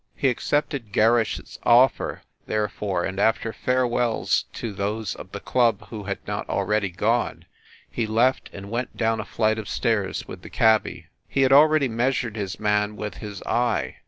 [0.15, 6.05] He accepted Gerrish s offer, therefore, and after farewells to those of the club who
[6.05, 7.45] had not already gone,
[7.87, 11.05] he left and went down a flight of stairs with the cabby.
[11.31, 13.97] THE REPORTER OF "THE ITEM" 97 He had already measured his man with his eye.